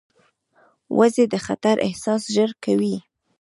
وزې 0.97 1.25
د 1.33 1.35
خطر 1.45 1.75
احساس 1.87 2.21
ژر 2.33 2.51
کوي 2.63 2.95